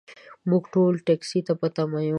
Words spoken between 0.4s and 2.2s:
موږ ټول ټکسي ته په تمه یو.